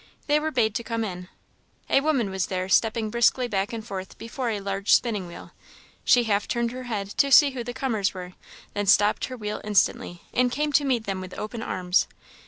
They 0.25 0.39
were 0.39 0.49
bade 0.49 0.73
to 0.73 0.83
come 0.83 1.03
in. 1.03 1.29
A 1.87 2.01
woman 2.01 2.31
was 2.31 2.47
there 2.47 2.67
stepping 2.67 3.11
briskly 3.11 3.47
back 3.47 3.71
and 3.71 3.85
forth 3.85 4.17
before 4.17 4.49
a 4.49 4.59
large 4.59 4.95
spinning 4.95 5.27
wheel. 5.27 5.51
She 6.03 6.23
half 6.23 6.47
turned 6.47 6.71
her 6.71 6.85
head 6.89 7.09
to 7.19 7.31
see 7.31 7.51
who 7.51 7.63
the 7.63 7.71
comers 7.71 8.11
were, 8.11 8.33
then 8.73 8.87
stopped 8.87 9.25
her 9.25 9.37
wheel 9.37 9.61
instantly, 9.63 10.23
and 10.33 10.51
came 10.51 10.71
to 10.71 10.85
meet 10.85 11.03
them 11.03 11.21
with 11.21 11.37
open 11.37 11.61
arms. 11.61 12.07